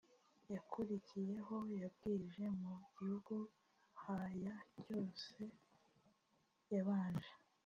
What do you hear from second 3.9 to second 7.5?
ha ya cyose yabanje